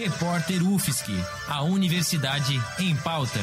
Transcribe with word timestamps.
Repórter 0.00 0.62
UFSC, 0.62 1.10
a 1.48 1.64
Universidade 1.64 2.54
em 2.78 2.94
Pauta. 2.98 3.40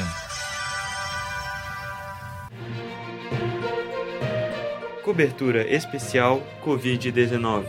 Cobertura 5.04 5.70
especial 5.70 6.42
Covid-19. 6.64 7.66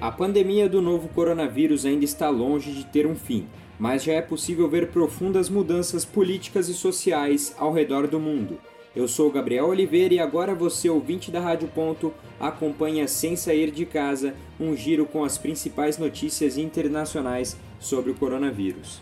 A 0.00 0.12
pandemia 0.12 0.68
do 0.68 0.80
novo 0.80 1.08
coronavírus 1.08 1.84
ainda 1.84 2.04
está 2.04 2.30
longe 2.30 2.70
de 2.70 2.86
ter 2.86 3.04
um 3.04 3.16
fim, 3.16 3.48
mas 3.76 4.04
já 4.04 4.12
é 4.12 4.22
possível 4.22 4.70
ver 4.70 4.90
profundas 4.92 5.50
mudanças 5.50 6.04
políticas 6.04 6.68
e 6.68 6.74
sociais 6.74 7.52
ao 7.58 7.72
redor 7.72 8.06
do 8.06 8.20
mundo. 8.20 8.60
Eu 8.96 9.06
sou 9.06 9.30
Gabriel 9.30 9.66
Oliveira 9.66 10.14
e 10.14 10.18
agora 10.18 10.54
você, 10.54 10.88
ouvinte 10.88 11.30
da 11.30 11.40
Rádio 11.40 11.68
Ponto, 11.68 12.12
acompanha 12.40 13.06
sem 13.06 13.36
sair 13.36 13.70
de 13.70 13.84
casa 13.84 14.34
um 14.58 14.74
giro 14.74 15.04
com 15.04 15.22
as 15.22 15.36
principais 15.36 15.98
notícias 15.98 16.56
internacionais 16.56 17.56
sobre 17.78 18.10
o 18.10 18.14
coronavírus. 18.14 19.00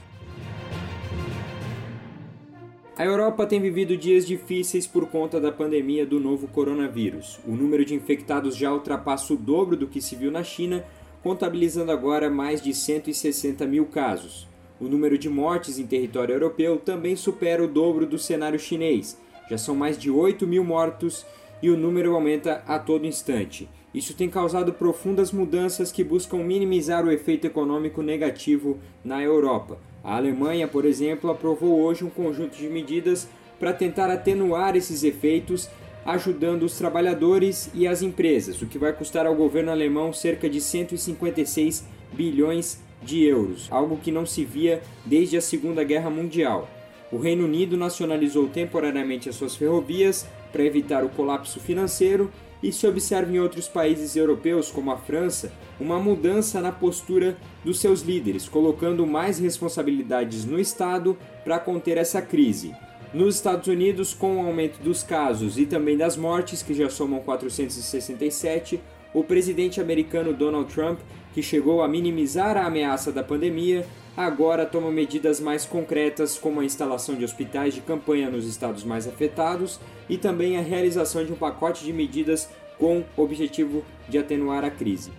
A 2.98 3.04
Europa 3.04 3.46
tem 3.46 3.60
vivido 3.60 3.96
dias 3.96 4.26
difíceis 4.26 4.86
por 4.86 5.06
conta 5.06 5.38
da 5.38 5.52
pandemia 5.52 6.04
do 6.04 6.18
novo 6.18 6.48
coronavírus. 6.48 7.38
O 7.46 7.52
número 7.52 7.84
de 7.84 7.94
infectados 7.94 8.56
já 8.56 8.72
ultrapassa 8.72 9.34
o 9.34 9.36
dobro 9.36 9.76
do 9.76 9.86
que 9.86 10.00
se 10.00 10.16
viu 10.16 10.32
na 10.32 10.42
China, 10.42 10.84
contabilizando 11.22 11.92
agora 11.92 12.28
mais 12.28 12.60
de 12.60 12.74
160 12.74 13.66
mil 13.66 13.86
casos. 13.86 14.48
O 14.80 14.88
número 14.88 15.16
de 15.16 15.28
mortes 15.28 15.78
em 15.78 15.86
território 15.86 16.34
europeu 16.34 16.78
também 16.78 17.16
supera 17.16 17.62
o 17.62 17.68
dobro 17.68 18.06
do 18.06 18.18
cenário 18.18 18.58
chinês. 18.58 19.18
Já 19.48 19.58
são 19.58 19.74
mais 19.74 19.96
de 19.98 20.10
8 20.10 20.46
mil 20.46 20.64
mortos 20.64 21.24
e 21.62 21.70
o 21.70 21.76
número 21.76 22.14
aumenta 22.14 22.62
a 22.66 22.78
todo 22.78 23.06
instante. 23.06 23.68
Isso 23.94 24.14
tem 24.14 24.28
causado 24.28 24.74
profundas 24.74 25.32
mudanças 25.32 25.90
que 25.90 26.04
buscam 26.04 26.38
minimizar 26.38 27.04
o 27.04 27.10
efeito 27.10 27.46
econômico 27.46 28.02
negativo 28.02 28.78
na 29.04 29.22
Europa. 29.22 29.78
A 30.04 30.16
Alemanha, 30.16 30.68
por 30.68 30.84
exemplo, 30.84 31.30
aprovou 31.30 31.80
hoje 31.80 32.04
um 32.04 32.10
conjunto 32.10 32.56
de 32.56 32.68
medidas 32.68 33.26
para 33.58 33.72
tentar 33.72 34.10
atenuar 34.10 34.76
esses 34.76 35.02
efeitos, 35.02 35.70
ajudando 36.04 36.64
os 36.64 36.76
trabalhadores 36.76 37.70
e 37.74 37.86
as 37.88 38.02
empresas, 38.02 38.60
o 38.60 38.66
que 38.66 38.78
vai 38.78 38.92
custar 38.92 39.26
ao 39.26 39.34
governo 39.34 39.70
alemão 39.70 40.12
cerca 40.12 40.48
de 40.48 40.60
156 40.60 41.84
bilhões 42.12 42.78
de 43.02 43.24
euros, 43.24 43.66
algo 43.70 43.96
que 43.96 44.12
não 44.12 44.26
se 44.26 44.44
via 44.44 44.82
desde 45.04 45.36
a 45.36 45.40
Segunda 45.40 45.82
Guerra 45.82 46.10
Mundial. 46.10 46.68
O 47.10 47.18
Reino 47.18 47.44
Unido 47.44 47.76
nacionalizou 47.76 48.48
temporariamente 48.48 49.28
as 49.28 49.36
suas 49.36 49.54
ferrovias 49.54 50.26
para 50.52 50.64
evitar 50.64 51.04
o 51.04 51.08
colapso 51.08 51.60
financeiro 51.60 52.30
e 52.62 52.72
se 52.72 52.86
observa 52.86 53.30
em 53.32 53.38
outros 53.38 53.68
países 53.68 54.16
europeus, 54.16 54.70
como 54.70 54.90
a 54.90 54.96
França, 54.96 55.52
uma 55.78 56.00
mudança 56.00 56.60
na 56.60 56.72
postura 56.72 57.36
dos 57.64 57.78
seus 57.78 58.00
líderes, 58.00 58.48
colocando 58.48 59.06
mais 59.06 59.38
responsabilidades 59.38 60.44
no 60.44 60.58
Estado 60.58 61.16
para 61.44 61.58
conter 61.58 61.96
essa 61.96 62.20
crise. 62.20 62.74
Nos 63.14 63.36
Estados 63.36 63.68
Unidos, 63.68 64.12
com 64.12 64.38
o 64.38 64.46
aumento 64.46 64.78
dos 64.82 65.02
casos 65.02 65.58
e 65.58 65.66
também 65.66 65.96
das 65.96 66.16
mortes, 66.16 66.62
que 66.62 66.74
já 66.74 66.90
somam 66.90 67.20
467, 67.20 68.80
o 69.14 69.22
presidente 69.22 69.80
americano 69.80 70.34
Donald 70.34 70.72
Trump, 70.72 70.98
que 71.32 71.42
chegou 71.42 71.82
a 71.82 71.88
minimizar 71.88 72.56
a 72.56 72.66
ameaça 72.66 73.12
da 73.12 73.22
pandemia, 73.22 73.86
agora 74.16 74.64
toma 74.64 74.90
medidas 74.90 75.40
mais 75.40 75.64
concretas, 75.64 76.38
como 76.38 76.60
a 76.60 76.64
instalação 76.64 77.14
de 77.14 77.24
hospitais 77.24 77.74
de 77.74 77.80
campanha 77.80 78.30
nos 78.30 78.46
estados 78.46 78.82
mais 78.82 79.06
afetados 79.06 79.78
e 80.08 80.16
também 80.16 80.56
a 80.56 80.62
realização 80.62 81.24
de 81.24 81.32
um 81.32 81.36
pacote 81.36 81.84
de 81.84 81.92
medidas 81.92 82.48
com 82.78 83.04
objetivo 83.16 83.84
de 84.08 84.18
atenuar 84.18 84.64
a 84.64 84.70
crise. 84.70 85.12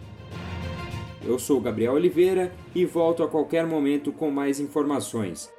Eu 1.26 1.38
sou 1.38 1.60
Gabriel 1.60 1.94
Oliveira 1.94 2.54
e 2.74 2.86
volto 2.86 3.22
a 3.22 3.28
qualquer 3.28 3.66
momento 3.66 4.12
com 4.12 4.32
mais 4.32 4.60
informações. 4.60 5.57